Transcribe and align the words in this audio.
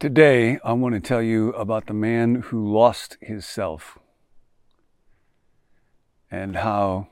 Today, 0.00 0.58
I 0.64 0.72
want 0.72 0.94
to 0.94 1.00
tell 1.00 1.22
you 1.22 1.50
about 1.50 1.86
the 1.86 1.94
man 1.94 2.36
who 2.36 2.72
lost 2.72 3.16
his 3.20 3.44
self 3.44 3.98
and 6.30 6.56
how 6.56 7.08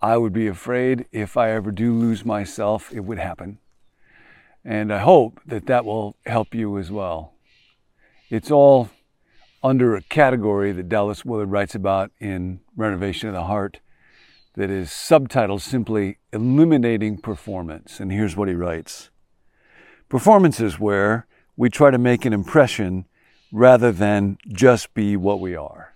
I 0.00 0.16
would 0.16 0.32
be 0.32 0.46
afraid 0.46 1.06
if 1.12 1.36
I 1.36 1.50
ever 1.52 1.72
do 1.72 1.94
lose 1.94 2.24
myself, 2.24 2.92
it 2.92 3.00
would 3.00 3.18
happen. 3.18 3.58
And 4.64 4.92
I 4.92 4.98
hope 4.98 5.40
that 5.46 5.66
that 5.66 5.84
will 5.84 6.16
help 6.26 6.54
you 6.54 6.78
as 6.78 6.90
well. 6.90 7.32
It's 8.30 8.50
all 8.50 8.90
under 9.62 9.96
a 9.96 10.02
category 10.02 10.72
that 10.72 10.88
Dallas 10.88 11.24
Willard 11.24 11.50
writes 11.50 11.74
about 11.74 12.10
in 12.20 12.60
Renovation 12.76 13.28
of 13.28 13.34
the 13.34 13.44
Heart 13.44 13.80
that 14.54 14.70
is 14.70 14.90
subtitled 14.90 15.62
simply 15.62 16.18
Eliminating 16.32 17.18
Performance. 17.18 17.98
And 17.98 18.12
here's 18.12 18.36
what 18.36 18.48
he 18.48 18.54
writes 18.54 19.10
Performance 20.08 20.60
is 20.60 20.78
where 20.78 21.26
we 21.56 21.70
try 21.70 21.90
to 21.90 21.98
make 21.98 22.24
an 22.24 22.32
impression 22.32 23.06
rather 23.52 23.90
than 23.90 24.36
just 24.48 24.92
be 24.94 25.16
what 25.16 25.40
we 25.40 25.56
are. 25.56 25.93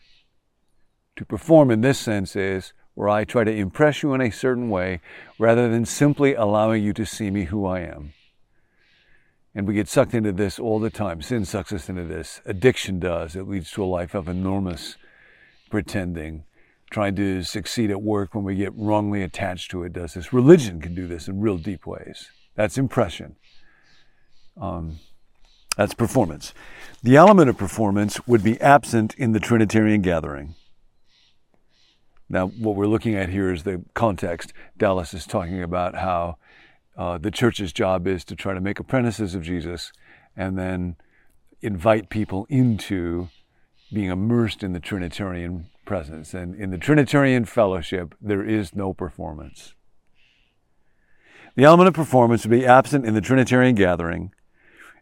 To 1.18 1.24
perform 1.24 1.72
in 1.72 1.80
this 1.80 1.98
sense 1.98 2.36
is 2.36 2.72
where 2.94 3.08
I 3.08 3.24
try 3.24 3.42
to 3.42 3.52
impress 3.52 4.04
you 4.04 4.14
in 4.14 4.20
a 4.20 4.30
certain 4.30 4.70
way 4.70 5.00
rather 5.36 5.68
than 5.68 5.84
simply 5.84 6.34
allowing 6.34 6.84
you 6.84 6.92
to 6.92 7.04
see 7.04 7.28
me 7.28 7.46
who 7.46 7.66
I 7.66 7.80
am. 7.80 8.12
And 9.52 9.66
we 9.66 9.74
get 9.74 9.88
sucked 9.88 10.14
into 10.14 10.30
this 10.30 10.60
all 10.60 10.78
the 10.78 10.90
time. 10.90 11.20
Sin 11.20 11.44
sucks 11.44 11.72
us 11.72 11.88
into 11.88 12.04
this. 12.04 12.40
Addiction 12.46 13.00
does. 13.00 13.34
It 13.34 13.48
leads 13.48 13.72
to 13.72 13.82
a 13.82 13.86
life 13.86 14.14
of 14.14 14.28
enormous 14.28 14.96
pretending. 15.70 16.44
Trying 16.88 17.16
to 17.16 17.42
succeed 17.42 17.90
at 17.90 18.00
work 18.00 18.32
when 18.32 18.44
we 18.44 18.54
get 18.54 18.72
wrongly 18.76 19.24
attached 19.24 19.72
to 19.72 19.82
it 19.82 19.92
does 19.92 20.14
this. 20.14 20.32
Religion 20.32 20.80
can 20.80 20.94
do 20.94 21.08
this 21.08 21.26
in 21.26 21.40
real 21.40 21.58
deep 21.58 21.84
ways. 21.84 22.30
That's 22.54 22.78
impression. 22.78 23.34
Um, 24.56 25.00
that's 25.76 25.94
performance. 25.94 26.54
The 27.02 27.16
element 27.16 27.50
of 27.50 27.58
performance 27.58 28.24
would 28.28 28.44
be 28.44 28.60
absent 28.60 29.16
in 29.16 29.32
the 29.32 29.40
Trinitarian 29.40 30.00
gathering. 30.00 30.54
Now, 32.28 32.48
what 32.48 32.76
we're 32.76 32.86
looking 32.86 33.14
at 33.14 33.30
here 33.30 33.52
is 33.52 33.62
the 33.62 33.82
context. 33.94 34.52
Dallas 34.76 35.14
is 35.14 35.26
talking 35.26 35.62
about 35.62 35.94
how 35.94 36.36
uh, 36.96 37.18
the 37.18 37.30
church's 37.30 37.72
job 37.72 38.06
is 38.06 38.24
to 38.26 38.36
try 38.36 38.54
to 38.54 38.60
make 38.60 38.78
apprentices 38.78 39.34
of 39.34 39.42
Jesus 39.42 39.92
and 40.36 40.58
then 40.58 40.96
invite 41.62 42.10
people 42.10 42.46
into 42.48 43.28
being 43.92 44.10
immersed 44.10 44.62
in 44.62 44.72
the 44.72 44.80
Trinitarian 44.80 45.66
presence. 45.84 46.34
And 46.34 46.54
in 46.54 46.70
the 46.70 46.78
Trinitarian 46.78 47.44
fellowship, 47.44 48.14
there 48.20 48.44
is 48.44 48.74
no 48.74 48.92
performance. 48.92 49.74
The 51.56 51.64
element 51.64 51.88
of 51.88 51.94
performance 51.94 52.44
would 52.44 52.50
be 52.50 52.66
absent 52.66 53.06
in 53.06 53.14
the 53.14 53.20
Trinitarian 53.20 53.74
gathering 53.74 54.32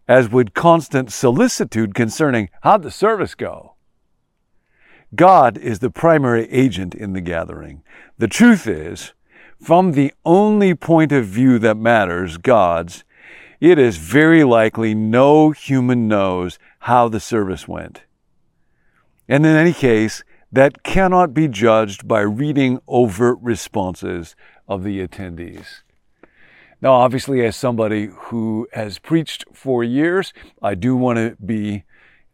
as 0.09 0.31
would 0.31 0.55
constant 0.55 1.13
solicitude 1.13 1.95
concerning 1.95 2.49
how'd 2.63 2.83
the 2.83 2.91
service 2.91 3.35
go. 3.35 3.76
God 5.15 5.57
is 5.57 5.79
the 5.79 5.91
primary 5.91 6.51
agent 6.51 6.95
in 6.95 7.13
the 7.13 7.21
gathering. 7.21 7.83
The 8.19 8.29
truth 8.29 8.67
is, 8.67 9.13
from 9.63 9.93
the 9.93 10.13
only 10.25 10.75
point 10.75 11.13
of 11.13 11.27
view 11.27 11.59
that 11.61 11.77
matters, 11.77 12.37
God's, 12.37 13.05
it 13.61 13.79
is 13.79 13.97
very 13.97 14.45
likely 14.45 14.95
no 14.95 15.51
human 15.51 16.09
knows 16.09 16.59
how 16.81 17.09
the 17.09 17.21
service 17.21 17.67
went. 17.67 18.03
And 19.29 19.47
in 19.47 19.57
any 19.57 19.73
case, 19.73 20.23
that 20.53 20.83
cannot 20.83 21.35
be 21.35 21.49
judged 21.49 22.07
by 22.07 22.21
reading 22.21 22.81
overt 22.87 23.39
responses 23.41 24.37
of 24.69 24.85
the 24.85 25.07
attendees. 25.07 25.83
Now, 26.81 26.93
obviously, 26.93 27.45
as 27.45 27.57
somebody 27.57 28.07
who 28.07 28.69
has 28.73 28.99
preached 28.99 29.45
for 29.53 29.83
years, 29.83 30.33
I 30.63 30.75
do 30.75 30.95
want 30.95 31.17
to 31.17 31.37
be 31.45 31.85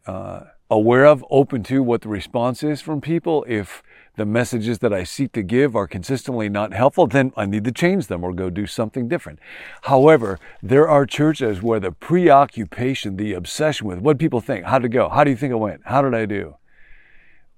uh, 0.05 0.41
aware 0.69 1.05
of, 1.05 1.23
open 1.29 1.63
to 1.63 1.83
what 1.83 2.01
the 2.01 2.09
response 2.09 2.63
is 2.63 2.81
from 2.81 3.01
people. 3.01 3.45
If 3.47 3.83
the 4.15 4.25
messages 4.25 4.79
that 4.79 4.93
I 4.93 5.03
seek 5.03 5.31
to 5.33 5.43
give 5.43 5.75
are 5.75 5.87
consistently 5.87 6.49
not 6.49 6.73
helpful, 6.73 7.07
then 7.07 7.31
I 7.35 7.45
need 7.45 7.63
to 7.65 7.71
change 7.71 8.07
them 8.07 8.23
or 8.23 8.33
go 8.33 8.49
do 8.49 8.67
something 8.67 9.07
different. 9.07 9.39
However, 9.83 10.39
there 10.61 10.87
are 10.87 11.05
churches 11.05 11.61
where 11.61 11.79
the 11.79 11.91
preoccupation, 11.91 13.17
the 13.17 13.33
obsession 13.33 13.87
with 13.87 13.99
what 13.99 14.19
people 14.19 14.41
think, 14.41 14.65
how 14.65 14.79
to 14.79 14.89
go, 14.89 15.09
how 15.09 15.23
do 15.23 15.31
you 15.31 15.37
think 15.37 15.51
it 15.51 15.57
went, 15.57 15.81
how 15.85 16.01
did 16.01 16.13
I 16.13 16.25
do, 16.25 16.55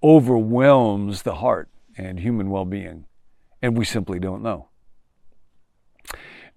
overwhelms 0.03 1.23
the 1.23 1.35
heart 1.35 1.69
and 1.97 2.19
human 2.19 2.49
well 2.49 2.65
being. 2.65 3.05
And 3.61 3.77
we 3.77 3.85
simply 3.85 4.19
don't 4.19 4.43
know. 4.43 4.69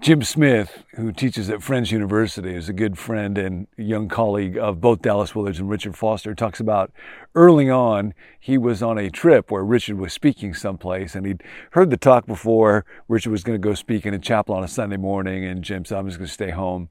Jim 0.01 0.23
Smith, 0.23 0.85
who 0.95 1.11
teaches 1.11 1.51
at 1.51 1.61
Friends 1.61 1.91
University, 1.91 2.55
is 2.55 2.69
a 2.69 2.73
good 2.73 2.97
friend 2.97 3.37
and 3.37 3.67
young 3.77 4.09
colleague 4.09 4.57
of 4.57 4.81
both 4.81 5.03
Dallas 5.03 5.35
Willards 5.35 5.59
and 5.59 5.69
Richard 5.69 5.97
Foster, 5.97 6.37
talks 6.37 6.61
about 6.61 6.93
early 7.35 7.69
on, 7.69 8.15
he 8.39 8.57
was 8.57 8.81
on 8.81 8.97
a 8.97 9.11
trip 9.11 9.51
where 9.51 9.65
Richard 9.65 9.99
was 9.99 10.13
speaking 10.13 10.55
someplace 10.55 11.17
and 11.17 11.27
he'd 11.27 11.43
heard 11.73 11.91
the 11.91 11.97
talk 11.97 12.27
before. 12.27 12.87
Richard 13.09 13.31
was 13.31 13.43
going 13.43 13.61
to 13.61 13.69
go 13.69 13.75
speak 13.75 14.07
in 14.07 14.15
a 14.15 14.21
chapel 14.21 14.55
on 14.55 14.63
a 14.63 14.69
Sunday 14.69 14.97
morning, 14.97 15.45
and 15.45 15.65
Jim 15.65 15.85
said, 15.85 15.99
I'm 15.99 16.07
just 16.07 16.19
going 16.19 16.29
to 16.29 16.33
stay 16.33 16.51
home. 16.51 16.91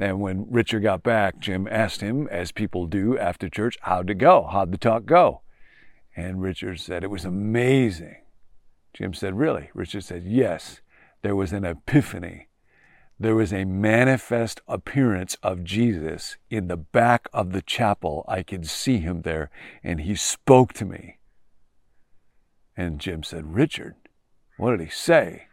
And 0.00 0.18
when 0.18 0.50
Richard 0.50 0.80
got 0.80 1.02
back, 1.02 1.40
Jim 1.40 1.68
asked 1.70 2.00
him, 2.00 2.28
as 2.28 2.50
people 2.50 2.86
do 2.86 3.18
after 3.18 3.50
church, 3.50 3.76
how'd 3.82 4.08
it 4.08 4.14
go? 4.14 4.48
How'd 4.50 4.72
the 4.72 4.78
talk 4.78 5.04
go? 5.04 5.42
And 6.16 6.40
Richard 6.40 6.80
said, 6.80 7.04
it 7.04 7.10
was 7.10 7.26
amazing. 7.26 8.16
Jim 8.94 9.12
said, 9.12 9.36
really? 9.36 9.68
Richard 9.74 10.02
said, 10.02 10.24
yes 10.24 10.80
there 11.22 11.36
was 11.36 11.52
an 11.52 11.64
epiphany. 11.64 12.48
There 13.20 13.34
was 13.34 13.52
a 13.52 13.64
manifest 13.64 14.60
appearance 14.68 15.36
of 15.42 15.64
Jesus 15.64 16.36
in 16.50 16.68
the 16.68 16.76
back 16.76 17.28
of 17.32 17.52
the 17.52 17.62
chapel. 17.62 18.24
I 18.28 18.42
could 18.42 18.68
see 18.68 18.98
him 18.98 19.22
there, 19.22 19.50
and 19.82 20.00
he 20.00 20.14
spoke 20.14 20.72
to 20.74 20.84
me. 20.84 21.18
And 22.76 23.00
Jim 23.00 23.24
said, 23.24 23.54
Richard, 23.54 23.96
what 24.56 24.70
did 24.70 24.80
he 24.80 24.90
say? 24.90 25.48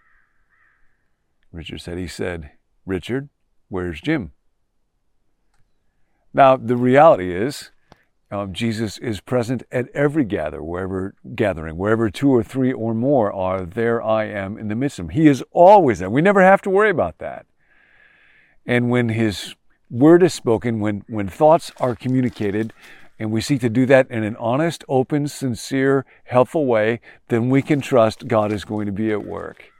Richard 1.51 1.81
said, 1.81 1.97
He 1.97 2.07
said, 2.07 2.51
Richard, 2.85 3.29
where's 3.69 4.01
Jim? 4.01 4.31
Now, 6.33 6.57
the 6.57 6.75
reality 6.75 7.33
is, 7.33 7.71
um, 8.35 8.53
Jesus 8.53 8.97
is 8.97 9.21
present 9.21 9.63
at 9.71 9.87
every 9.93 10.25
gather, 10.25 10.61
wherever 10.61 11.15
gathering, 11.35 11.77
wherever 11.77 12.09
two 12.09 12.29
or 12.29 12.43
three 12.43 12.73
or 12.73 12.93
more 12.93 13.31
are, 13.31 13.65
there 13.65 14.01
I 14.03 14.25
am 14.25 14.57
in 14.57 14.67
the 14.67 14.75
midst 14.75 14.99
of 14.99 15.07
them. 15.07 15.15
He 15.15 15.27
is 15.27 15.43
always 15.51 15.99
there. 15.99 16.09
We 16.09 16.21
never 16.21 16.41
have 16.41 16.61
to 16.63 16.69
worry 16.69 16.89
about 16.89 17.19
that. 17.19 17.45
And 18.65 18.89
when 18.89 19.09
His 19.09 19.55
word 19.89 20.21
is 20.23 20.33
spoken, 20.33 20.79
when 20.79 21.03
when 21.07 21.29
thoughts 21.29 21.71
are 21.79 21.95
communicated, 21.95 22.73
and 23.17 23.31
we 23.31 23.39
seek 23.39 23.61
to 23.61 23.69
do 23.69 23.85
that 23.85 24.09
in 24.11 24.23
an 24.23 24.35
honest, 24.35 24.83
open, 24.89 25.27
sincere, 25.27 26.05
helpful 26.25 26.65
way, 26.65 26.99
then 27.29 27.49
we 27.49 27.61
can 27.61 27.79
trust 27.79 28.27
God 28.27 28.51
is 28.51 28.65
going 28.65 28.85
to 28.87 28.91
be 28.91 29.11
at 29.11 29.25
work. 29.25 29.71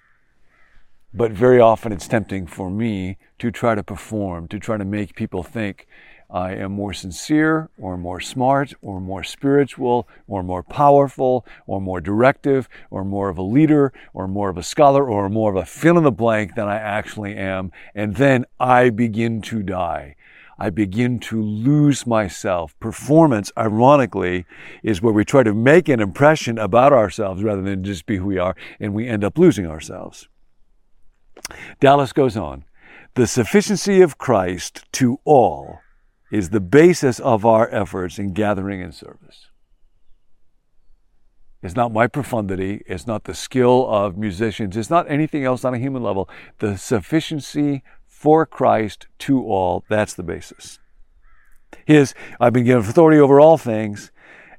But 1.14 1.32
very 1.32 1.60
often 1.60 1.92
it's 1.92 2.08
tempting 2.08 2.48
for 2.48 2.70
me 2.70 3.18
to 3.40 3.52
try 3.52 3.76
to 3.76 3.84
perform, 3.84 4.48
to 4.50 4.60
try 4.60 4.78
to 4.78 4.86
make 4.86 5.16
people 5.16 5.44
think 5.44 5.88
I 6.30 6.54
am 6.54 6.72
more 6.72 6.94
sincere 6.94 7.70
or 7.78 7.98
more 7.98 8.20
smart 8.20 8.74
or 8.82 9.00
more 9.00 9.24
spiritual 9.24 10.08
or 10.28 10.44
more 10.44 10.64
powerful 10.64 11.46
or 11.68 11.80
more 11.80 12.02
directive 12.02 12.68
or 12.90 13.06
more 13.06 13.30
of 13.30 13.38
a 13.38 13.44
leader 13.44 13.94
or 14.14 14.28
more 14.28 14.50
of 14.50 14.58
a 14.58 14.64
scholar 14.64 15.08
or 15.08 15.30
more 15.30 15.52
of 15.52 15.58
a 15.58 15.66
fill 15.66 15.98
in 15.98 16.04
the 16.04 16.12
blank 16.12 16.56
than 16.56 16.68
I 16.68 16.78
actually 16.78 17.36
am. 17.36 17.72
And 17.94 18.16
then 18.16 18.46
I 18.60 18.90
begin 18.90 19.42
to 19.44 19.62
die. 19.62 20.16
I 20.58 20.70
begin 20.70 21.20
to 21.20 21.42
lose 21.42 22.08
myself. 22.08 22.80
Performance, 22.80 23.52
ironically, 23.58 24.46
is 24.84 25.02
where 25.02 25.14
we 25.14 25.26
try 25.26 25.44
to 25.44 25.54
make 25.54 25.90
an 25.90 26.00
impression 26.00 26.58
about 26.58 26.94
ourselves 26.94 27.44
rather 27.44 27.62
than 27.62 27.84
just 27.84 28.06
be 28.06 28.18
who 28.18 28.26
we 28.26 28.38
are, 28.38 28.56
and 28.80 28.94
we 28.94 29.08
end 29.08 29.24
up 29.24 29.38
losing 29.38 29.68
ourselves. 29.68 30.30
Dallas 31.82 32.14
goes 32.14 32.38
on. 32.38 32.64
The 33.16 33.28
sufficiency 33.28 34.02
of 34.02 34.18
Christ 34.18 34.86
to 34.94 35.20
all 35.26 35.80
is 36.36 36.50
the 36.50 36.60
basis 36.60 37.18
of 37.22 37.46
our 37.46 37.70
efforts 37.74 38.20
in 38.20 38.34
gathering 38.34 38.82
and 38.82 38.94
service. 38.94 39.48
It's 41.64 41.78
not 41.78 41.94
my 41.94 42.08
profundity. 42.08 42.84
It's 42.88 43.08
not 43.08 43.24
the 43.24 43.34
skill 43.34 43.88
of 43.88 44.18
musicians. 44.18 44.76
It's 44.76 44.90
not 44.90 45.10
anything 45.10 45.46
else 45.46 45.64
on 45.64 45.74
a 45.74 45.80
human 45.80 46.04
level. 46.04 46.30
The 46.60 46.78
sufficiency 46.78 47.84
for 48.06 48.46
Christ 48.46 49.08
to 49.20 49.46
all, 49.46 49.86
that's 49.90 50.14
the 50.14 50.24
basis. 50.24 50.80
His, 51.86 52.14
I've 52.38 52.52
been 52.52 52.66
given 52.66 52.84
authority 52.84 53.18
over 53.18 53.40
all 53.40 53.58
things, 53.58 54.12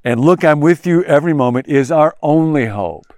and 0.02 0.18
look, 0.18 0.44
I'm 0.44 0.60
with 0.60 0.86
you 0.86 1.04
every 1.04 1.34
moment 1.34 1.68
is 1.68 1.92
our 1.92 2.16
only 2.22 2.66
hope. 2.66 3.12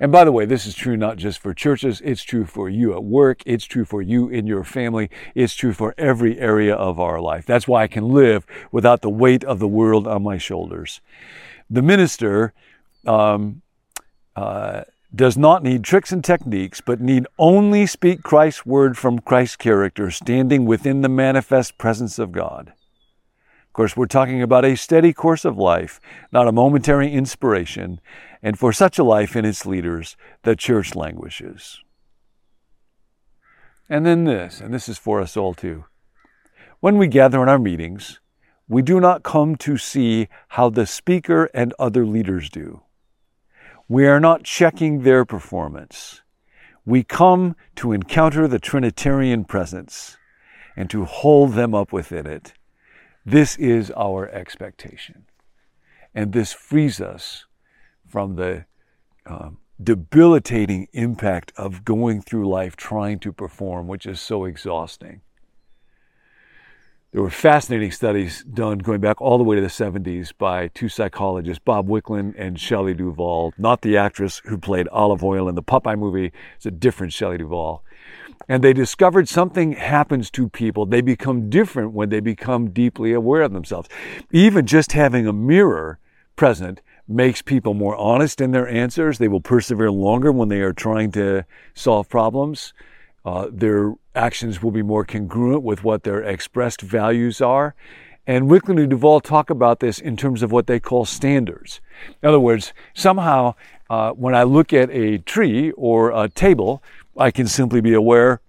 And 0.00 0.10
by 0.10 0.24
the 0.24 0.32
way, 0.32 0.44
this 0.44 0.66
is 0.66 0.74
true 0.74 0.96
not 0.96 1.16
just 1.18 1.38
for 1.38 1.54
churches, 1.54 2.00
it's 2.04 2.22
true 2.22 2.44
for 2.44 2.68
you 2.68 2.92
at 2.94 3.04
work, 3.04 3.42
it's 3.46 3.64
true 3.64 3.84
for 3.84 4.02
you 4.02 4.28
in 4.28 4.46
your 4.46 4.64
family, 4.64 5.08
it's 5.34 5.54
true 5.54 5.72
for 5.72 5.94
every 5.96 6.38
area 6.38 6.74
of 6.74 6.98
our 6.98 7.20
life. 7.20 7.46
That's 7.46 7.68
why 7.68 7.84
I 7.84 7.86
can 7.86 8.08
live 8.08 8.44
without 8.72 9.02
the 9.02 9.10
weight 9.10 9.44
of 9.44 9.60
the 9.60 9.68
world 9.68 10.06
on 10.06 10.22
my 10.22 10.36
shoulders. 10.36 11.00
The 11.70 11.82
minister 11.82 12.52
um, 13.06 13.62
uh, 14.34 14.82
does 15.14 15.36
not 15.36 15.62
need 15.62 15.84
tricks 15.84 16.10
and 16.10 16.24
techniques, 16.24 16.80
but 16.80 17.00
need 17.00 17.26
only 17.38 17.86
speak 17.86 18.22
Christ's 18.22 18.66
word 18.66 18.98
from 18.98 19.20
Christ's 19.20 19.56
character, 19.56 20.10
standing 20.10 20.64
within 20.64 21.02
the 21.02 21.08
manifest 21.08 21.78
presence 21.78 22.18
of 22.18 22.32
God. 22.32 22.72
Of 23.68 23.72
course, 23.72 23.96
we're 23.96 24.06
talking 24.06 24.42
about 24.42 24.64
a 24.64 24.76
steady 24.76 25.12
course 25.12 25.44
of 25.44 25.56
life, 25.56 26.00
not 26.32 26.48
a 26.48 26.52
momentary 26.52 27.12
inspiration, 27.12 28.00
and 28.44 28.58
for 28.58 28.74
such 28.74 28.98
a 28.98 29.02
life 29.02 29.34
and 29.34 29.46
its 29.46 29.64
leaders, 29.64 30.18
the 30.42 30.54
church 30.54 30.94
languishes. 30.94 31.82
And 33.88 34.04
then 34.04 34.24
this, 34.24 34.60
and 34.60 34.72
this 34.72 34.86
is 34.86 34.98
for 34.98 35.22
us 35.22 35.34
all 35.34 35.54
too. 35.54 35.86
When 36.80 36.98
we 36.98 37.06
gather 37.06 37.42
in 37.42 37.48
our 37.48 37.58
meetings, 37.58 38.20
we 38.68 38.82
do 38.82 39.00
not 39.00 39.22
come 39.22 39.56
to 39.56 39.78
see 39.78 40.28
how 40.48 40.68
the 40.68 40.84
speaker 40.84 41.46
and 41.54 41.72
other 41.78 42.04
leaders 42.04 42.50
do. 42.50 42.82
We 43.88 44.06
are 44.06 44.20
not 44.20 44.44
checking 44.44 45.02
their 45.02 45.24
performance. 45.24 46.20
We 46.84 47.02
come 47.02 47.56
to 47.76 47.92
encounter 47.92 48.46
the 48.46 48.58
Trinitarian 48.58 49.46
presence 49.46 50.18
and 50.76 50.90
to 50.90 51.06
hold 51.06 51.54
them 51.54 51.74
up 51.74 51.94
within 51.94 52.26
it. 52.26 52.52
This 53.24 53.56
is 53.56 53.90
our 53.92 54.28
expectation. 54.28 55.24
And 56.14 56.34
this 56.34 56.52
frees 56.52 57.00
us 57.00 57.46
from 58.14 58.36
the 58.36 58.64
um, 59.26 59.58
debilitating 59.82 60.86
impact 60.92 61.52
of 61.56 61.84
going 61.84 62.22
through 62.22 62.48
life 62.48 62.76
trying 62.76 63.18
to 63.18 63.32
perform, 63.32 63.88
which 63.88 64.06
is 64.06 64.20
so 64.20 64.44
exhausting 64.44 65.20
there 67.14 67.22
were 67.22 67.30
fascinating 67.30 67.92
studies 67.92 68.42
done 68.42 68.78
going 68.78 69.00
back 69.00 69.20
all 69.20 69.38
the 69.38 69.44
way 69.44 69.54
to 69.54 69.62
the 69.62 69.68
70s 69.68 70.32
by 70.36 70.66
two 70.66 70.88
psychologists, 70.88 71.62
Bob 71.64 71.86
Wicklund 71.86 72.34
and 72.36 72.58
Shelley 72.58 72.92
Duval, 72.92 73.54
not 73.56 73.82
the 73.82 73.96
actress 73.96 74.42
who 74.46 74.58
played 74.58 74.88
Olive 74.88 75.22
Oyl 75.22 75.48
in 75.48 75.54
the 75.54 75.62
Popeye 75.62 75.96
movie. 75.96 76.32
It's 76.56 76.66
a 76.66 76.72
different 76.72 77.12
Shelley 77.12 77.38
Duval. 77.38 77.84
And 78.48 78.64
they 78.64 78.72
discovered 78.72 79.28
something 79.28 79.74
happens 79.74 80.28
to 80.32 80.48
people. 80.48 80.86
They 80.86 81.02
become 81.02 81.48
different 81.48 81.92
when 81.92 82.08
they 82.08 82.18
become 82.18 82.70
deeply 82.70 83.12
aware 83.12 83.42
of 83.42 83.52
themselves. 83.52 83.88
Even 84.32 84.66
just 84.66 84.90
having 84.90 85.24
a 85.28 85.32
mirror 85.32 86.00
present 86.34 86.80
makes 87.06 87.42
people 87.42 87.74
more 87.74 87.96
honest 87.96 88.40
in 88.40 88.52
their 88.52 88.68
answers. 88.68 89.18
They 89.18 89.28
will 89.28 89.40
persevere 89.40 89.90
longer 89.90 90.32
when 90.32 90.48
they 90.48 90.60
are 90.60 90.72
trying 90.72 91.12
to 91.12 91.44
solve 91.74 92.08
problems. 92.08 92.72
Uh, 93.24 93.48
their 93.50 93.94
actions 94.14 94.62
will 94.62 94.70
be 94.70 94.82
more 94.82 95.04
congruent 95.04 95.62
with 95.62 95.84
what 95.84 96.02
their 96.02 96.22
expressed 96.22 96.80
values 96.80 97.40
are. 97.40 97.74
And 98.26 98.48
Wicklund 98.48 98.80
and 98.80 98.88
Duval 98.88 99.20
talk 99.20 99.50
about 99.50 99.80
this 99.80 99.98
in 99.98 100.16
terms 100.16 100.42
of 100.42 100.50
what 100.50 100.66
they 100.66 100.80
call 100.80 101.04
standards. 101.04 101.80
In 102.22 102.28
other 102.28 102.40
words, 102.40 102.72
somehow 102.94 103.54
uh, 103.90 104.12
when 104.12 104.34
I 104.34 104.44
look 104.44 104.72
at 104.72 104.90
a 104.90 105.18
tree 105.18 105.72
or 105.72 106.10
a 106.10 106.28
table, 106.28 106.82
I 107.16 107.30
can 107.30 107.46
simply 107.46 107.82
be 107.82 107.92
aware 107.92 108.40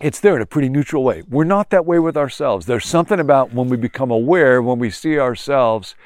it's 0.00 0.20
there 0.20 0.36
in 0.36 0.42
a 0.42 0.46
pretty 0.46 0.68
neutral 0.68 1.02
way. 1.02 1.22
We're 1.28 1.44
not 1.44 1.70
that 1.70 1.84
way 1.84 1.98
with 1.98 2.16
ourselves. 2.16 2.66
There's 2.66 2.86
something 2.86 3.18
about 3.18 3.52
when 3.52 3.68
we 3.68 3.76
become 3.76 4.10
aware, 4.10 4.62
when 4.62 4.78
we 4.78 4.90
see 4.90 5.18
ourselves, 5.18 5.96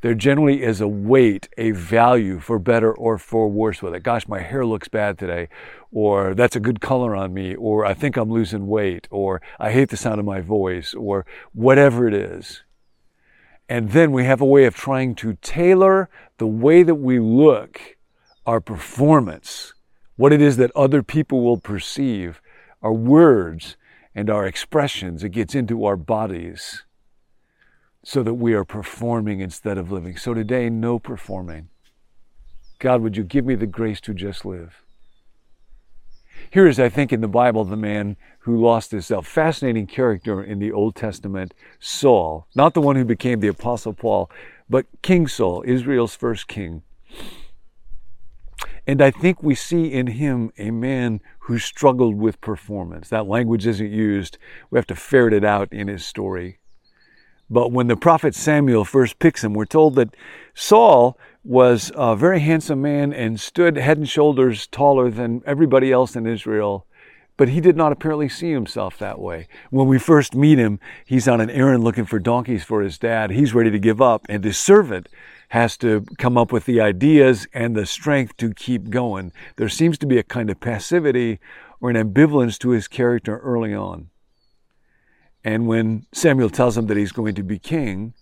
there 0.00 0.14
generally 0.14 0.62
is 0.62 0.80
a 0.80 0.88
weight, 0.88 1.48
a 1.58 1.72
value 1.72 2.40
for 2.40 2.58
better 2.58 2.92
or 2.92 3.18
for 3.18 3.48
worse 3.48 3.82
with 3.82 3.94
it. 3.94 4.02
Gosh, 4.02 4.26
my 4.26 4.40
hair 4.40 4.64
looks 4.64 4.88
bad 4.88 5.18
today 5.18 5.48
or 5.92 6.34
that's 6.34 6.56
a 6.56 6.60
good 6.60 6.80
color 6.80 7.16
on 7.16 7.34
me, 7.34 7.54
or 7.54 7.84
I 7.84 7.94
think 7.94 8.16
I'm 8.16 8.30
losing 8.30 8.66
weight, 8.68 9.08
or 9.10 9.42
I 9.58 9.72
hate 9.72 9.88
the 9.88 9.96
sound 9.96 10.20
of 10.20 10.26
my 10.26 10.40
voice, 10.40 10.94
or 10.94 11.26
whatever 11.52 12.06
it 12.06 12.14
is. 12.14 12.62
And 13.68 13.90
then 13.90 14.12
we 14.12 14.24
have 14.24 14.40
a 14.40 14.46
way 14.46 14.64
of 14.64 14.74
trying 14.74 15.14
to 15.16 15.36
tailor 15.42 16.08
the 16.38 16.46
way 16.46 16.82
that 16.82 16.96
we 16.96 17.18
look, 17.18 17.96
our 18.46 18.60
performance, 18.60 19.74
what 20.16 20.32
it 20.32 20.40
is 20.40 20.56
that 20.56 20.72
other 20.76 21.02
people 21.02 21.42
will 21.42 21.58
perceive, 21.58 22.40
our 22.82 22.92
words 22.92 23.76
and 24.14 24.30
our 24.30 24.46
expressions. 24.46 25.22
It 25.22 25.30
gets 25.30 25.54
into 25.54 25.84
our 25.84 25.96
bodies 25.96 26.84
so 28.02 28.22
that 28.22 28.34
we 28.34 28.54
are 28.54 28.64
performing 28.64 29.40
instead 29.40 29.78
of 29.78 29.92
living. 29.92 30.16
So 30.16 30.34
today, 30.34 30.70
no 30.70 30.98
performing. 30.98 31.68
God, 32.78 33.02
would 33.02 33.16
you 33.16 33.24
give 33.24 33.44
me 33.44 33.54
the 33.54 33.66
grace 33.66 34.00
to 34.02 34.14
just 34.14 34.44
live? 34.44 34.82
Here 36.50 36.66
is, 36.66 36.80
I 36.80 36.88
think, 36.88 37.12
in 37.12 37.20
the 37.20 37.28
Bible, 37.28 37.64
the 37.64 37.76
man 37.76 38.16
who 38.40 38.56
lost 38.56 38.90
his 38.90 39.06
self. 39.06 39.26
Fascinating 39.26 39.86
character 39.86 40.42
in 40.42 40.58
the 40.58 40.72
Old 40.72 40.96
Testament, 40.96 41.52
Saul. 41.78 42.46
Not 42.54 42.72
the 42.72 42.80
one 42.80 42.96
who 42.96 43.04
became 43.04 43.40
the 43.40 43.48
Apostle 43.48 43.92
Paul, 43.92 44.30
but 44.68 44.86
King 45.02 45.28
Saul, 45.28 45.62
Israel's 45.66 46.14
first 46.14 46.48
king. 46.48 46.82
And 48.86 49.02
I 49.02 49.10
think 49.10 49.42
we 49.42 49.54
see 49.54 49.92
in 49.92 50.06
him 50.06 50.52
a 50.56 50.70
man 50.70 51.20
who 51.40 51.58
struggled 51.58 52.16
with 52.16 52.40
performance. 52.40 53.10
That 53.10 53.28
language 53.28 53.66
isn't 53.66 53.92
used. 53.92 54.38
We 54.70 54.78
have 54.78 54.86
to 54.86 54.96
ferret 54.96 55.34
it 55.34 55.44
out 55.44 55.70
in 55.72 55.88
his 55.88 56.04
story. 56.04 56.59
But 57.50 57.72
when 57.72 57.88
the 57.88 57.96
prophet 57.96 58.34
Samuel 58.36 58.84
first 58.84 59.18
picks 59.18 59.42
him, 59.42 59.54
we're 59.54 59.64
told 59.64 59.96
that 59.96 60.14
Saul 60.54 61.18
was 61.42 61.90
a 61.96 62.14
very 62.14 62.40
handsome 62.40 62.80
man 62.80 63.12
and 63.12 63.40
stood 63.40 63.76
head 63.76 63.98
and 63.98 64.08
shoulders 64.08 64.68
taller 64.68 65.10
than 65.10 65.42
everybody 65.44 65.90
else 65.90 66.14
in 66.14 66.26
Israel. 66.26 66.86
But 67.36 67.48
he 67.48 67.60
did 67.60 67.76
not 67.76 67.90
apparently 67.90 68.28
see 68.28 68.52
himself 68.52 68.98
that 68.98 69.18
way. 69.18 69.48
When 69.70 69.88
we 69.88 69.98
first 69.98 70.34
meet 70.34 70.58
him, 70.58 70.78
he's 71.06 71.26
on 71.26 71.40
an 71.40 71.50
errand 71.50 71.82
looking 71.82 72.04
for 72.04 72.18
donkeys 72.18 72.62
for 72.62 72.82
his 72.82 72.98
dad. 72.98 73.30
He's 73.30 73.54
ready 73.54 73.70
to 73.70 73.78
give 73.78 74.00
up, 74.00 74.26
and 74.28 74.44
his 74.44 74.58
servant 74.58 75.08
has 75.48 75.76
to 75.78 76.04
come 76.18 76.36
up 76.36 76.52
with 76.52 76.66
the 76.66 76.80
ideas 76.80 77.48
and 77.52 77.74
the 77.74 77.86
strength 77.86 78.36
to 78.36 78.52
keep 78.52 78.90
going. 78.90 79.32
There 79.56 79.70
seems 79.70 79.98
to 79.98 80.06
be 80.06 80.18
a 80.18 80.22
kind 80.22 80.50
of 80.50 80.60
passivity 80.60 81.40
or 81.80 81.90
an 81.90 81.96
ambivalence 81.96 82.58
to 82.58 82.70
his 82.70 82.86
character 82.86 83.38
early 83.38 83.74
on. 83.74 84.10
And 85.44 85.66
when 85.66 86.06
Samuel 86.12 86.50
tells 86.50 86.76
him 86.76 86.86
that 86.86 86.96
he's 86.96 87.12
going 87.12 87.34
to 87.34 87.42
be 87.42 87.58
king, 87.58 88.14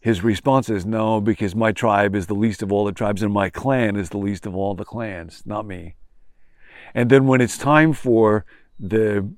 his 0.00 0.22
response 0.22 0.68
is 0.68 0.84
no, 0.84 1.20
because 1.20 1.54
my 1.54 1.72
tribe 1.72 2.14
is 2.14 2.26
the 2.26 2.34
least 2.34 2.62
of 2.62 2.72
all 2.72 2.84
the 2.84 2.92
tribes 2.92 3.22
and 3.22 3.32
my 3.32 3.48
clan 3.48 3.96
is 3.96 4.10
the 4.10 4.18
least 4.18 4.44
of 4.46 4.54
all 4.54 4.74
the 4.74 4.84
clans, 4.84 5.42
not 5.46 5.66
me. 5.66 5.94
And 6.94 7.10
then 7.10 7.26
when 7.26 7.40
it's 7.40 7.58
time 7.58 7.92
for 7.92 8.44
the 8.78 9.28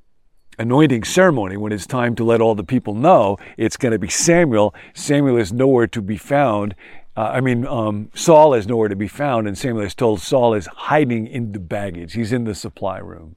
anointing 0.58 1.04
ceremony, 1.04 1.56
when 1.56 1.72
it's 1.72 1.86
time 1.86 2.14
to 2.16 2.24
let 2.24 2.40
all 2.40 2.54
the 2.54 2.64
people 2.64 2.94
know 2.94 3.38
it's 3.56 3.76
going 3.76 3.92
to 3.92 3.98
be 3.98 4.08
Samuel, 4.08 4.74
Samuel 4.94 5.36
is 5.36 5.52
nowhere 5.52 5.86
to 5.86 6.02
be 6.02 6.16
found. 6.16 6.74
Uh, 7.16 7.30
I 7.34 7.40
mean, 7.40 7.66
um, 7.66 8.10
Saul 8.14 8.52
is 8.52 8.66
nowhere 8.66 8.88
to 8.88 8.96
be 8.96 9.08
found, 9.08 9.46
and 9.46 9.56
Samuel 9.56 9.86
is 9.86 9.94
told 9.94 10.20
Saul 10.20 10.54
is 10.54 10.66
hiding 10.66 11.26
in 11.26 11.52
the 11.52 11.60
baggage. 11.60 12.14
He's 12.14 12.32
in 12.32 12.44
the 12.44 12.54
supply 12.54 12.98
room. 12.98 13.36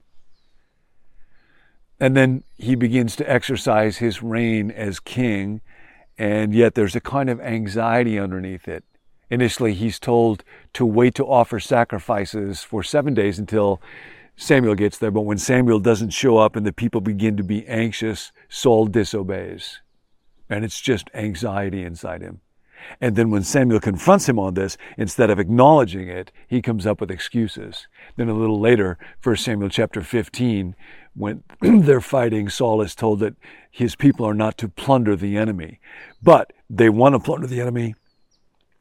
And 2.00 2.16
then 2.16 2.44
he 2.56 2.74
begins 2.74 3.14
to 3.16 3.30
exercise 3.30 3.98
his 3.98 4.22
reign 4.22 4.70
as 4.70 4.98
king 5.00 5.60
and 6.20 6.54
yet 6.54 6.74
there's 6.74 6.94
a 6.94 7.00
kind 7.00 7.30
of 7.30 7.40
anxiety 7.40 8.18
underneath 8.18 8.68
it. 8.68 8.84
Initially, 9.30 9.72
he's 9.72 9.98
told 9.98 10.44
to 10.74 10.84
wait 10.84 11.14
to 11.14 11.24
offer 11.24 11.58
sacrifices 11.58 12.62
for 12.62 12.82
seven 12.82 13.14
days 13.14 13.38
until 13.38 13.80
Samuel 14.36 14.74
gets 14.74 14.98
there. 14.98 15.10
But 15.10 15.22
when 15.22 15.38
Samuel 15.38 15.80
doesn't 15.80 16.10
show 16.10 16.36
up 16.36 16.56
and 16.56 16.66
the 16.66 16.74
people 16.74 17.00
begin 17.00 17.38
to 17.38 17.42
be 17.42 17.66
anxious, 17.66 18.32
Saul 18.50 18.86
disobeys. 18.86 19.80
And 20.50 20.62
it's 20.62 20.82
just 20.82 21.08
anxiety 21.14 21.84
inside 21.84 22.20
him. 22.20 22.42
And 23.00 23.16
then 23.16 23.30
when 23.30 23.42
Samuel 23.42 23.80
confronts 23.80 24.28
him 24.28 24.38
on 24.38 24.54
this, 24.54 24.76
instead 24.96 25.30
of 25.30 25.38
acknowledging 25.38 26.08
it, 26.08 26.32
he 26.46 26.62
comes 26.62 26.86
up 26.86 27.00
with 27.00 27.10
excuses. 27.10 27.86
Then 28.16 28.28
a 28.28 28.34
little 28.34 28.60
later, 28.60 28.98
1 29.22 29.36
Samuel 29.36 29.68
chapter 29.68 30.02
15, 30.02 30.74
when 31.14 31.42
they're 31.60 32.00
fighting, 32.00 32.48
Saul 32.48 32.82
is 32.82 32.94
told 32.94 33.20
that 33.20 33.36
his 33.70 33.96
people 33.96 34.26
are 34.26 34.34
not 34.34 34.58
to 34.58 34.68
plunder 34.68 35.16
the 35.16 35.36
enemy. 35.36 35.80
But 36.22 36.52
they 36.68 36.88
want 36.88 37.14
to 37.14 37.18
plunder 37.18 37.46
the 37.46 37.60
enemy. 37.60 37.94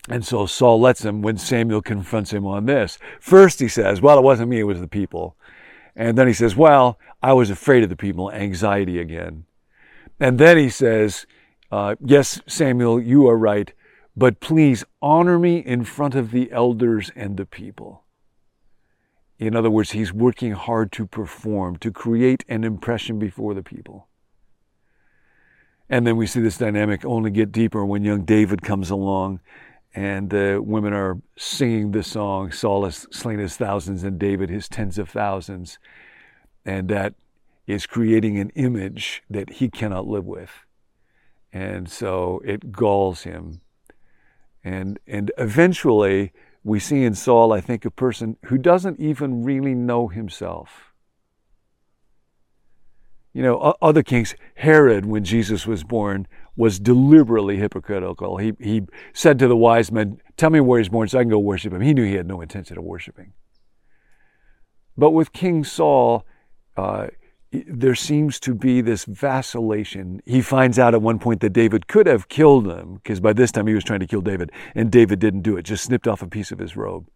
And 0.09 0.25
so 0.25 0.45
Saul 0.45 0.79
lets 0.79 1.01
them 1.01 1.21
when 1.21 1.37
Samuel 1.37 1.81
confronts 1.81 2.31
him 2.31 2.45
on 2.45 2.65
this. 2.65 2.97
First 3.19 3.59
he 3.59 3.67
says, 3.67 4.01
well, 4.01 4.17
it 4.17 4.23
wasn't 4.23 4.49
me, 4.49 4.59
it 4.59 4.63
was 4.63 4.79
the 4.79 4.87
people. 4.87 5.35
And 5.95 6.17
then 6.17 6.27
he 6.27 6.33
says, 6.33 6.55
well, 6.55 6.97
I 7.21 7.33
was 7.33 7.49
afraid 7.49 7.83
of 7.83 7.89
the 7.89 7.95
people, 7.95 8.31
anxiety 8.31 8.99
again. 8.99 9.45
And 10.19 10.39
then 10.39 10.57
he 10.57 10.69
says, 10.69 11.25
uh, 11.71 11.95
yes, 12.03 12.41
Samuel, 12.47 13.01
you 13.01 13.27
are 13.27 13.37
right, 13.37 13.73
but 14.15 14.39
please 14.39 14.83
honor 15.01 15.39
me 15.39 15.57
in 15.59 15.83
front 15.83 16.15
of 16.15 16.31
the 16.31 16.51
elders 16.51 17.11
and 17.15 17.37
the 17.37 17.45
people. 17.45 18.03
In 19.37 19.55
other 19.55 19.69
words, 19.69 19.91
he's 19.91 20.11
working 20.11 20.51
hard 20.51 20.91
to 20.93 21.07
perform, 21.07 21.77
to 21.77 21.91
create 21.91 22.43
an 22.49 22.63
impression 22.63 23.19
before 23.19 23.53
the 23.53 23.63
people. 23.63 24.07
And 25.89 26.05
then 26.05 26.17
we 26.17 26.27
see 26.27 26.41
this 26.41 26.57
dynamic 26.57 27.03
only 27.05 27.31
get 27.31 27.51
deeper 27.51 27.85
when 27.85 28.03
young 28.03 28.23
David 28.25 28.61
comes 28.61 28.89
along 28.89 29.39
and 29.95 30.29
the 30.29 30.61
women 30.63 30.93
are 30.93 31.17
singing 31.35 31.91
the 31.91 32.03
song, 32.03 32.51
Saul 32.51 32.85
has 32.85 33.07
slain 33.11 33.39
his 33.39 33.57
thousands 33.57 34.03
and 34.03 34.19
David 34.19 34.49
his 34.49 34.69
tens 34.69 34.99
of 34.99 35.09
thousands. 35.09 35.79
And 36.63 36.89
that 36.89 37.15
is 37.65 37.87
creating 37.87 38.37
an 38.37 38.51
image 38.51 39.23
that 39.29 39.53
he 39.53 39.69
cannot 39.69 40.07
live 40.07 40.25
with. 40.25 40.51
And 41.51 41.89
so 41.89 42.41
it 42.45 42.71
galls 42.71 43.23
him. 43.23 43.61
And, 44.63 44.99
and 45.07 45.31
eventually, 45.37 46.31
we 46.63 46.79
see 46.79 47.03
in 47.03 47.15
Saul, 47.15 47.53
I 47.53 47.61
think, 47.61 47.85
a 47.85 47.91
person 47.91 48.37
who 48.45 48.57
doesn't 48.57 48.99
even 48.99 49.43
really 49.43 49.73
know 49.73 50.07
himself. 50.07 50.93
You 53.33 53.43
know, 53.43 53.75
other 53.81 54.03
kings, 54.03 54.35
Herod, 54.55 55.05
when 55.05 55.23
Jesus 55.23 55.65
was 55.65 55.83
born, 55.83 56.27
was 56.55 56.79
deliberately 56.79 57.57
hypocritical. 57.57 58.37
He, 58.37 58.53
he 58.59 58.81
said 59.13 59.39
to 59.39 59.47
the 59.47 59.55
wise 59.55 59.91
men, 59.91 60.19
Tell 60.35 60.49
me 60.49 60.59
where 60.59 60.79
he's 60.79 60.89
born 60.89 61.07
so 61.07 61.19
I 61.19 61.23
can 61.23 61.29
go 61.29 61.39
worship 61.39 61.71
him. 61.71 61.81
He 61.81 61.93
knew 61.93 62.03
he 62.03 62.15
had 62.15 62.27
no 62.27 62.41
intention 62.41 62.77
of 62.77 62.83
worshiping. 62.83 63.33
But 64.97 65.11
with 65.11 65.31
King 65.31 65.63
Saul, 65.63 66.25
uh, 66.75 67.07
there 67.51 67.95
seems 67.95 68.39
to 68.41 68.53
be 68.53 68.81
this 68.81 69.05
vacillation. 69.05 70.21
He 70.25 70.41
finds 70.41 70.77
out 70.77 70.93
at 70.93 71.01
one 71.01 71.17
point 71.17 71.41
that 71.41 71.51
David 71.51 71.87
could 71.87 72.05
have 72.05 72.29
killed 72.29 72.67
him, 72.67 72.95
because 72.95 73.19
by 73.19 73.33
this 73.33 73.51
time 73.51 73.65
he 73.65 73.73
was 73.73 73.83
trying 73.83 74.01
to 74.01 74.07
kill 74.07 74.21
David, 74.21 74.51
and 74.75 74.91
David 74.91 75.19
didn't 75.19 75.41
do 75.41 75.57
it, 75.57 75.63
just 75.63 75.83
snipped 75.83 76.07
off 76.07 76.21
a 76.21 76.27
piece 76.27 76.51
of 76.51 76.59
his 76.59 76.75
robe. 76.75 77.07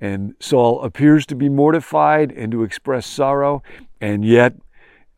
And 0.00 0.34
Saul 0.40 0.82
appears 0.82 1.26
to 1.26 1.34
be 1.34 1.48
mortified 1.48 2.30
and 2.32 2.52
to 2.52 2.62
express 2.62 3.06
sorrow, 3.06 3.62
and 4.00 4.24
yet 4.24 4.54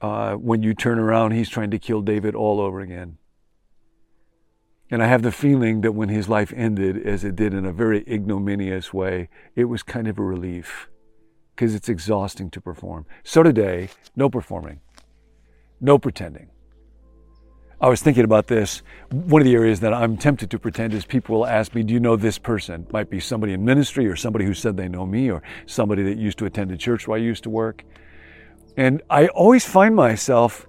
uh, 0.01 0.35
when 0.35 0.63
you 0.63 0.75
turn 0.75 0.99
around, 0.99 1.33
he's 1.33 1.51
trying 1.51 1.71
to 1.71 1.79
kill 1.79 2.01
David 2.01 2.35
all 2.35 2.61
over 2.61 2.81
again. 2.81 3.19
And 4.91 5.03
I 5.03 5.07
have 5.07 5.23
the 5.23 5.33
feeling 5.33 5.81
that 5.81 5.93
when 5.93 6.09
his 6.09 6.29
life 6.29 6.53
ended, 6.55 7.07
as 7.07 7.25
it 7.25 7.37
did 7.37 7.53
in 7.53 7.65
a 7.65 7.73
very 7.73 8.05
ignominious 8.07 8.93
way, 8.93 9.29
it 9.55 9.65
was 9.65 9.83
kind 9.83 10.07
of 10.07 10.19
a 10.19 10.23
relief 10.23 10.89
because 11.55 11.75
it's 11.75 11.89
exhausting 11.89 12.51
to 12.51 12.61
perform. 12.61 13.07
So 13.23 13.43
today, 13.43 13.89
no 14.17 14.29
performing, 14.29 14.81
no 15.81 15.99
pretending. 15.99 16.51
I 17.81 17.89
was 17.89 18.01
thinking 18.01 18.25
about 18.25 18.47
this. 18.47 18.83
One 19.11 19.43
of 19.43 19.45
the 19.45 19.55
areas 19.55 19.81
that 19.81 19.93
I'm 19.93 20.17
tempted 20.17 20.51
to 20.53 20.59
pretend 20.59 20.95
is 20.95 21.05
people 21.05 21.37
will 21.37 21.47
ask 21.47 21.75
me, 21.75 21.83
Do 21.83 21.93
you 21.93 22.01
know 22.01 22.17
this 22.17 22.39
person? 22.39 22.87
Might 22.93 23.11
be 23.11 23.21
somebody 23.21 23.53
in 23.53 23.65
ministry 23.65 24.07
or 24.07 24.17
somebody 24.17 24.45
who 24.45 24.55
said 24.55 24.77
they 24.77 24.89
know 24.89 25.05
me 25.05 25.31
or 25.31 25.43
somebody 25.67 26.03
that 26.05 26.17
used 26.17 26.39
to 26.39 26.47
attend 26.47 26.73
a 26.73 26.77
church 26.77 27.07
where 27.07 27.19
I 27.19 27.21
used 27.21 27.43
to 27.45 27.51
work. 27.51 27.85
And 28.77 29.03
I 29.11 29.29
always 29.29 29.65
find 29.65 29.95
myself 29.95 30.67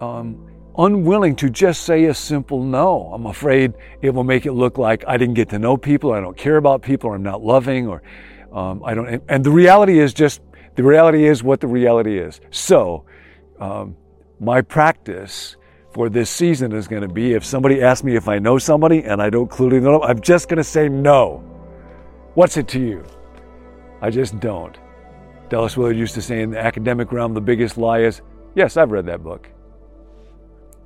um, 0.00 0.46
unwilling 0.76 1.36
to 1.36 1.48
just 1.50 1.84
say 1.84 2.04
a 2.04 2.14
simple 2.14 2.62
no. 2.62 3.12
I'm 3.12 3.26
afraid 3.26 3.74
it 4.02 4.10
will 4.10 4.24
make 4.24 4.46
it 4.46 4.52
look 4.52 4.78
like 4.78 5.04
I 5.06 5.16
didn't 5.16 5.34
get 5.34 5.48
to 5.50 5.58
know 5.58 5.76
people, 5.76 6.12
I 6.12 6.20
don't 6.20 6.36
care 6.36 6.56
about 6.56 6.82
people, 6.82 7.10
or 7.10 7.14
I'm 7.14 7.22
not 7.22 7.42
loving, 7.42 7.88
or 7.88 8.02
um, 8.52 8.82
I 8.84 8.94
don't, 8.94 9.22
and 9.28 9.44
the 9.44 9.50
reality 9.50 9.98
is 9.98 10.14
just, 10.14 10.40
the 10.76 10.82
reality 10.82 11.26
is 11.26 11.42
what 11.42 11.60
the 11.60 11.66
reality 11.66 12.18
is. 12.18 12.40
So, 12.50 13.04
um, 13.60 13.96
my 14.40 14.60
practice 14.62 15.56
for 15.92 16.08
this 16.08 16.30
season 16.30 16.72
is 16.72 16.86
going 16.86 17.02
to 17.02 17.08
be 17.08 17.32
if 17.32 17.44
somebody 17.44 17.82
asks 17.82 18.04
me 18.04 18.14
if 18.14 18.28
I 18.28 18.38
know 18.38 18.58
somebody 18.58 19.02
and 19.02 19.20
I 19.20 19.30
don't 19.30 19.50
clearly 19.50 19.80
know 19.80 19.92
them, 19.92 20.02
I'm 20.02 20.20
just 20.20 20.48
going 20.48 20.58
to 20.58 20.64
say 20.64 20.88
no. 20.88 21.38
What's 22.34 22.56
it 22.56 22.68
to 22.68 22.80
you? 22.80 23.04
I 24.00 24.10
just 24.10 24.38
don't. 24.38 24.78
Dallas 25.48 25.76
Willard 25.76 25.96
used 25.96 26.14
to 26.14 26.22
say 26.22 26.42
in 26.42 26.50
the 26.50 26.58
academic 26.58 27.10
realm, 27.10 27.34
the 27.34 27.40
biggest 27.40 27.78
lie 27.78 28.00
is 28.00 28.22
yes, 28.54 28.76
I've 28.76 28.90
read 28.90 29.06
that 29.06 29.22
book. 29.22 29.48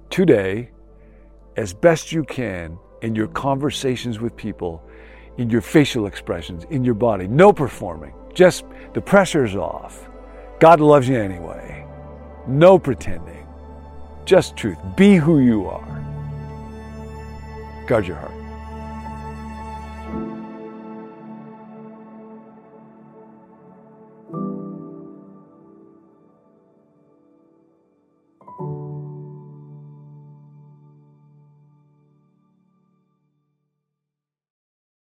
Today, 0.08 0.70
as 1.56 1.74
best 1.74 2.12
you 2.12 2.24
can 2.24 2.78
in 3.02 3.14
your 3.14 3.26
conversations 3.28 4.20
with 4.20 4.36
people, 4.36 4.82
in 5.38 5.50
your 5.50 5.60
facial 5.60 6.06
expressions, 6.06 6.64
in 6.70 6.84
your 6.84 6.94
body. 6.94 7.26
No 7.26 7.52
performing. 7.52 8.14
Just 8.34 8.64
the 8.94 9.00
pressure's 9.00 9.56
off. 9.56 10.08
God 10.60 10.80
loves 10.80 11.08
you 11.08 11.18
anyway. 11.18 11.86
No 12.46 12.78
pretending. 12.78 13.46
Just 14.24 14.56
truth. 14.56 14.78
Be 14.96 15.16
who 15.16 15.40
you 15.40 15.66
are. 15.66 16.02
Guard 17.86 18.06
your 18.06 18.16
heart. 18.16 18.41